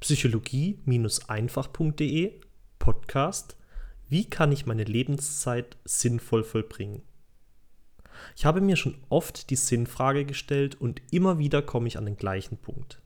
psychologie-einfach.de 0.00 2.40
Podcast 2.78 3.56
Wie 4.08 4.30
kann 4.30 4.52
ich 4.52 4.64
meine 4.64 4.84
Lebenszeit 4.84 5.76
sinnvoll 5.84 6.44
vollbringen? 6.44 7.02
Ich 8.36 8.44
habe 8.44 8.60
mir 8.60 8.76
schon 8.76 8.94
oft 9.08 9.50
die 9.50 9.56
Sinnfrage 9.56 10.24
gestellt 10.24 10.80
und 10.80 11.02
immer 11.10 11.38
wieder 11.38 11.62
komme 11.62 11.88
ich 11.88 11.98
an 11.98 12.04
den 12.04 12.16
gleichen 12.16 12.58
Punkt. 12.58 13.02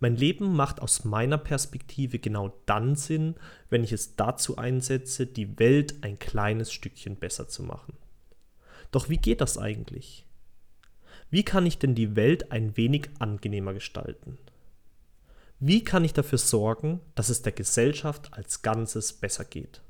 Mein 0.00 0.16
Leben 0.16 0.56
macht 0.56 0.82
aus 0.82 1.04
meiner 1.04 1.38
Perspektive 1.38 2.18
genau 2.18 2.52
dann 2.66 2.96
Sinn, 2.96 3.36
wenn 3.70 3.84
ich 3.84 3.92
es 3.92 4.16
dazu 4.16 4.58
einsetze, 4.58 5.24
die 5.24 5.60
Welt 5.60 6.02
ein 6.02 6.18
kleines 6.18 6.72
Stückchen 6.72 7.14
besser 7.14 7.46
zu 7.46 7.62
machen. 7.62 7.94
Doch 8.90 9.08
wie 9.08 9.18
geht 9.18 9.40
das 9.40 9.56
eigentlich? 9.56 10.26
Wie 11.30 11.44
kann 11.44 11.64
ich 11.64 11.78
denn 11.78 11.94
die 11.94 12.16
Welt 12.16 12.50
ein 12.50 12.76
wenig 12.76 13.08
angenehmer 13.20 13.72
gestalten? 13.72 14.36
Wie 15.60 15.82
kann 15.82 16.04
ich 16.04 16.12
dafür 16.12 16.38
sorgen, 16.38 17.00
dass 17.16 17.30
es 17.30 17.42
der 17.42 17.52
Gesellschaft 17.52 18.32
als 18.32 18.62
Ganzes 18.62 19.12
besser 19.12 19.44
geht? 19.44 19.82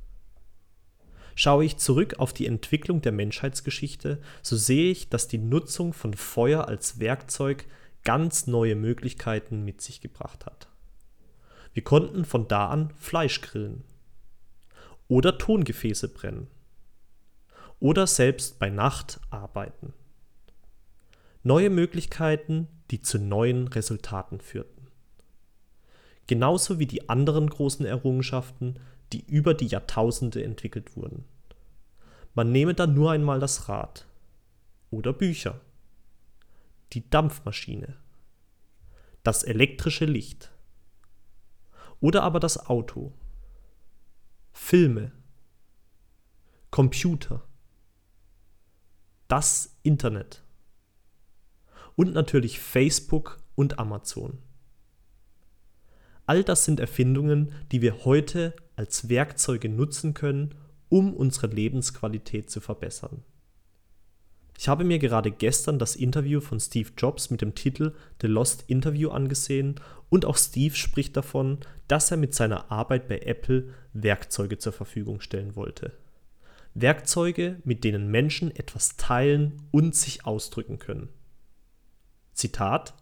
Schaue 1.34 1.64
ich 1.64 1.76
zurück 1.76 2.18
auf 2.18 2.32
die 2.32 2.46
Entwicklung 2.46 3.02
der 3.02 3.12
Menschheitsgeschichte, 3.12 4.20
so 4.42 4.56
sehe 4.56 4.90
ich, 4.90 5.09
dass 5.09 5.28
die 5.28 5.38
Nutzung 5.38 5.92
von 5.92 6.14
Feuer 6.14 6.66
als 6.66 7.00
Werkzeug 7.00 7.66
ganz 8.02 8.46
neue 8.46 8.74
Möglichkeiten 8.74 9.64
mit 9.64 9.80
sich 9.82 10.00
gebracht 10.00 10.46
hat. 10.46 10.68
Wir 11.74 11.84
konnten 11.84 12.24
von 12.24 12.48
da 12.48 12.68
an 12.70 12.92
Fleisch 12.96 13.40
grillen 13.42 13.84
oder 15.06 15.38
Tongefäße 15.38 16.09
brennen 16.09 16.48
oder 17.78 18.06
selbst 18.06 18.59
bei 18.59 18.70
Nacht 18.70 19.20
arbeiten. 19.30 19.92
Neue 21.42 21.70
Möglichkeiten, 21.70 22.68
die 22.90 23.02
zu 23.02 23.18
neuen 23.18 23.68
Resultaten 23.68 24.40
führten. 24.40 24.77
Genauso 26.28 26.78
wie 26.78 26.87
die 26.87 27.09
anderen 27.09 27.48
großen 27.48 27.84
Errungenschaften, 27.87 28.78
die 29.12 29.24
über 29.27 29.55
die 29.55 29.66
Jahrtausende 29.66 30.45
entwickelt 30.45 30.95
wurden. 30.95 31.24
Man 32.34 32.52
nehme 32.52 32.74
da 32.74 32.87
nur 32.87 33.10
einmal 33.12 33.40
das 33.40 33.68
Rad 33.68 34.07
oder 34.90 35.12
Bücher. 35.12 35.60
Die 36.93 37.09
Dampfmaschine, 37.09 37.96
das 39.23 39.43
elektrische 39.43 40.04
Licht. 40.04 40.51
Oder 42.01 42.23
aber 42.23 42.40
das 42.40 42.66
Auto, 42.66 43.12
Filme, 44.52 45.12
Computer, 46.71 47.43
das 49.29 49.76
Internet. 49.82 50.43
Und 51.96 52.12
natürlich 52.12 52.60
Facebook 52.60 53.43
und 53.54 53.79
Amazon. 53.79 54.38
All 56.29 56.45
das 56.45 56.66
sind 56.66 56.79
Erfindungen, 56.79 57.52
die 57.73 57.80
wir 57.80 58.04
heute 58.04 58.52
als 58.76 59.09
Werkzeuge 59.09 59.71
nutzen 59.71 60.12
können, 60.12 60.54
um 60.90 61.15
unsere 61.15 61.46
Lebensqualität 61.46 62.51
zu 62.51 62.60
verbessern. 62.60 63.24
Ich 64.59 64.69
habe 64.69 64.84
mir 64.84 64.99
gerade 64.99 65.31
gestern 65.31 65.78
das 65.78 65.97
Interview 65.97 66.43
von 66.43 66.60
Steve 66.60 66.91
Jobs 66.99 67.31
mit 67.31 67.41
dem 67.41 67.54
Titel 67.54 67.94
The 68.21 68.26
Lost 68.26 68.65
Interview 68.66 69.09
angesehen 69.09 69.76
und 70.10 70.26
auch 70.26 70.37
Steve 70.37 70.75
spricht 70.75 71.16
davon, 71.16 71.60
dass 71.87 72.10
er 72.10 72.19
mit 72.19 72.34
seiner 72.34 72.71
Arbeit 72.71 73.09
bei 73.09 73.21
Apple 73.21 73.72
Werkzeuge 73.94 74.59
zur 74.59 74.75
Verfügung 74.75 75.22
stellen 75.22 75.56
wollte. 75.56 75.94
Werkzeuge, 76.75 77.56
mit 77.65 77.84
denen 77.84 78.10
Menschen 78.10 78.54
etwas 78.54 78.99
teilen 78.99 79.62
und 79.71 79.97
sich 79.97 80.26
ausdrücken 80.26 80.78
können. 80.78 81.09
Zitat 82.34 82.93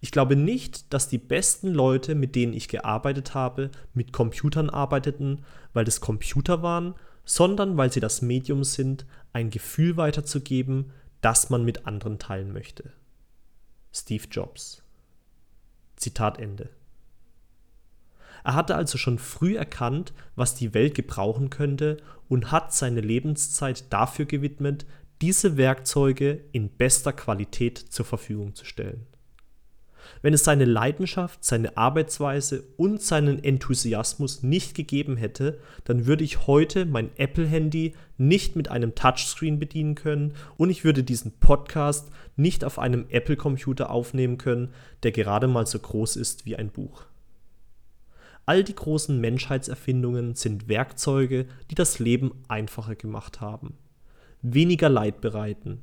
ich 0.00 0.12
glaube 0.12 0.36
nicht, 0.36 0.92
dass 0.92 1.08
die 1.08 1.18
besten 1.18 1.72
Leute, 1.72 2.14
mit 2.14 2.36
denen 2.36 2.52
ich 2.52 2.68
gearbeitet 2.68 3.34
habe, 3.34 3.70
mit 3.94 4.12
Computern 4.12 4.70
arbeiteten, 4.70 5.44
weil 5.72 5.88
es 5.88 6.00
Computer 6.00 6.62
waren, 6.62 6.94
sondern 7.24 7.76
weil 7.76 7.92
sie 7.92 8.00
das 8.00 8.22
Medium 8.22 8.64
sind, 8.64 9.06
ein 9.32 9.50
Gefühl 9.50 9.96
weiterzugeben, 9.96 10.92
das 11.20 11.50
man 11.50 11.64
mit 11.64 11.86
anderen 11.86 12.18
teilen 12.18 12.52
möchte. 12.52 12.92
Steve 13.92 14.24
Jobs. 14.30 14.82
Zitat 15.96 16.38
Ende. 16.38 16.70
Er 18.44 18.54
hatte 18.54 18.76
also 18.76 18.98
schon 18.98 19.18
früh 19.18 19.56
erkannt, 19.56 20.12
was 20.36 20.54
die 20.54 20.72
Welt 20.72 20.94
gebrauchen 20.94 21.50
könnte 21.50 21.96
und 22.28 22.52
hat 22.52 22.72
seine 22.72 23.00
Lebenszeit 23.00 23.92
dafür 23.92 24.26
gewidmet, 24.26 24.86
diese 25.20 25.56
Werkzeuge 25.56 26.44
in 26.52 26.70
bester 26.70 27.12
Qualität 27.12 27.78
zur 27.78 28.04
Verfügung 28.04 28.54
zu 28.54 28.64
stellen. 28.64 29.06
Wenn 30.20 30.34
es 30.34 30.44
seine 30.44 30.64
Leidenschaft, 30.64 31.44
seine 31.44 31.76
Arbeitsweise 31.76 32.64
und 32.76 33.00
seinen 33.00 33.42
Enthusiasmus 33.42 34.42
nicht 34.42 34.74
gegeben 34.74 35.16
hätte, 35.16 35.58
dann 35.84 36.06
würde 36.06 36.24
ich 36.24 36.46
heute 36.46 36.86
mein 36.86 37.10
Apple-Handy 37.16 37.94
nicht 38.16 38.56
mit 38.56 38.70
einem 38.70 38.94
Touchscreen 38.94 39.58
bedienen 39.58 39.94
können 39.94 40.34
und 40.56 40.70
ich 40.70 40.84
würde 40.84 41.04
diesen 41.04 41.32
Podcast 41.38 42.10
nicht 42.36 42.64
auf 42.64 42.78
einem 42.78 43.06
Apple-Computer 43.10 43.90
aufnehmen 43.90 44.38
können, 44.38 44.72
der 45.04 45.12
gerade 45.12 45.46
mal 45.46 45.66
so 45.66 45.78
groß 45.78 46.16
ist 46.16 46.46
wie 46.46 46.56
ein 46.56 46.70
Buch. 46.70 47.04
All 48.44 48.64
die 48.64 48.74
großen 48.74 49.20
Menschheitserfindungen 49.20 50.34
sind 50.34 50.68
Werkzeuge, 50.68 51.46
die 51.70 51.74
das 51.74 51.98
Leben 51.98 52.32
einfacher 52.48 52.94
gemacht 52.94 53.40
haben, 53.40 53.74
weniger 54.42 54.88
Leid 54.88 55.20
bereiten, 55.20 55.82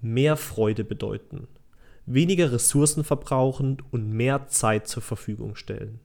mehr 0.00 0.36
Freude 0.36 0.82
bedeuten 0.82 1.46
weniger 2.06 2.52
Ressourcen 2.52 3.04
verbrauchen 3.04 3.82
und 3.90 4.10
mehr 4.10 4.48
Zeit 4.48 4.88
zur 4.88 5.02
Verfügung 5.02 5.56
stellen. 5.56 6.00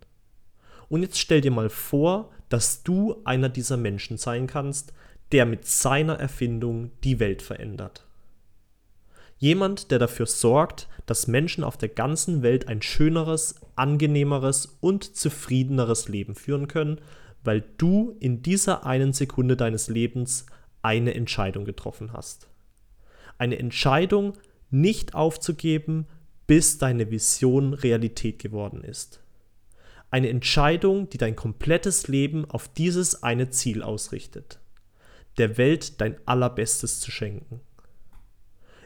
Und 0.89 1.03
jetzt 1.03 1.19
stell 1.19 1.41
dir 1.41 1.51
mal 1.51 1.69
vor, 1.69 2.31
dass 2.49 2.83
du 2.83 3.21
einer 3.23 3.47
dieser 3.47 3.77
Menschen 3.77 4.17
sein 4.17 4.47
kannst, 4.47 4.93
der 5.31 5.45
mit 5.45 5.65
seiner 5.65 6.19
Erfindung 6.19 6.91
die 7.03 7.19
Welt 7.19 7.41
verändert. 7.41 8.05
Jemand, 9.37 9.89
der 9.89 9.97
dafür 9.97 10.25
sorgt, 10.25 10.87
dass 11.05 11.27
Menschen 11.27 11.63
auf 11.63 11.77
der 11.77 11.89
ganzen 11.89 12.43
Welt 12.43 12.67
ein 12.67 12.81
schöneres, 12.81 13.55
angenehmeres 13.75 14.77
und 14.81 15.15
zufriedeneres 15.15 16.09
Leben 16.09 16.35
führen 16.35 16.67
können, 16.67 16.99
weil 17.43 17.63
du 17.77 18.15
in 18.19 18.43
dieser 18.43 18.85
einen 18.85 19.13
Sekunde 19.13 19.57
deines 19.57 19.87
Lebens 19.87 20.45
eine 20.81 21.15
Entscheidung 21.15 21.65
getroffen 21.65 22.13
hast. 22.13 22.49
Eine 23.37 23.57
Entscheidung, 23.57 24.33
nicht 24.71 25.13
aufzugeben, 25.13 26.07
bis 26.47 26.77
deine 26.77 27.11
Vision 27.11 27.73
Realität 27.73 28.39
geworden 28.39 28.83
ist. 28.83 29.21
Eine 30.09 30.29
Entscheidung, 30.29 31.09
die 31.09 31.17
dein 31.17 31.35
komplettes 31.35 32.07
Leben 32.07 32.43
auf 32.49 32.67
dieses 32.67 33.23
eine 33.23 33.49
Ziel 33.49 33.83
ausrichtet. 33.83 34.59
Der 35.37 35.57
Welt 35.57 36.01
dein 36.01 36.17
Allerbestes 36.27 36.99
zu 36.99 37.11
schenken. 37.11 37.61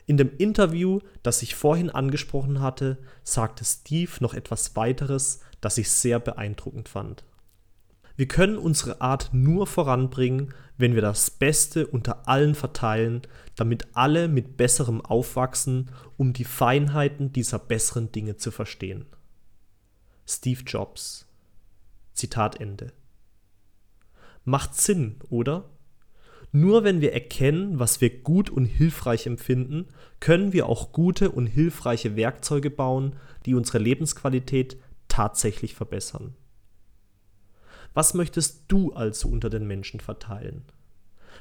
In 0.06 0.18
dem 0.18 0.38
Interview, 0.38 1.00
das 1.24 1.42
ich 1.42 1.56
vorhin 1.56 1.90
angesprochen 1.90 2.62
hatte, 2.62 3.00
sagte 3.24 3.66
Steve 3.66 4.12
noch 4.20 4.36
etwas 4.36 4.76
weiteres, 4.76 5.40
das 5.62 5.80
ich 5.80 5.90
sehr 5.90 6.20
beeindruckend 6.20 6.90
fand. 6.90 7.24
Wir 8.16 8.28
können 8.28 8.58
unsere 8.58 9.02
Art 9.02 9.30
nur 9.34 9.68
voranbringen, 9.68 10.54
wenn 10.78 10.96
wir 10.96 11.02
das 11.02 11.32
Beste 11.32 11.88
unter 11.88 12.28
allen 12.28 12.56
verteilen, 12.56 13.22
damit 13.56 13.88
alle 13.94 14.28
mit 14.28 14.58
besserem 14.58 15.02
aufwachsen, 15.02 15.92
um 16.18 16.34
die 16.34 16.44
Feinheiten 16.44 17.34
dieser 17.34 17.60
besseren 17.60 18.12
Dinge 18.12 18.38
zu 18.38 18.52
verstehen. 18.52 19.06
Steve 20.26 20.62
Jobs 20.66 21.28
Zitat 22.14 22.62
Ende. 22.62 22.94
Macht 24.46 24.76
Sinn, 24.76 25.18
oder? 25.30 25.70
Nur 26.52 26.86
wenn 26.86 27.02
wir 27.02 27.12
erkennen, 27.12 27.80
was 27.80 28.00
wir 28.00 28.22
gut 28.22 28.50
und 28.50 28.64
hilfreich 28.64 29.28
empfinden, 29.28 29.90
können 30.22 30.54
wir 30.54 30.68
auch 30.68 30.94
gute 30.94 31.32
und 31.32 31.48
hilfreiche 31.48 32.16
Werkzeuge 32.16 32.70
bauen, 32.70 33.18
die 33.46 33.56
unsere 33.56 33.80
Lebensqualität 33.80 34.78
tatsächlich 35.10 35.76
verbessern. 35.76 36.36
Was 37.96 38.14
möchtest 38.14 38.66
du 38.68 38.94
also 38.94 39.30
unter 39.30 39.50
den 39.50 39.66
Menschen 39.66 40.02
verteilen? 40.02 40.66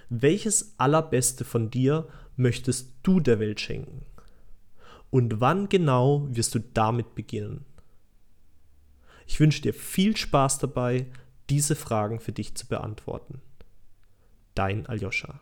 Welches 0.08 0.78
Allerbeste 0.78 1.44
von 1.44 1.68
dir 1.68 2.08
möchtest 2.36 2.92
du 3.02 3.18
der 3.18 3.40
Welt 3.40 3.60
schenken? 3.60 4.06
Und 5.10 5.40
wann 5.40 5.68
genau 5.68 6.26
wirst 6.30 6.54
du 6.54 6.60
damit 6.60 7.16
beginnen? 7.16 7.64
Ich 9.26 9.40
wünsche 9.40 9.62
dir 9.62 9.74
viel 9.74 10.16
Spaß 10.16 10.60
dabei, 10.60 11.06
diese 11.50 11.74
Fragen 11.74 12.20
für 12.20 12.32
dich 12.32 12.54
zu 12.54 12.68
beantworten. 12.68 13.42
Dein 14.54 14.86
Aljoscha. 14.86 15.40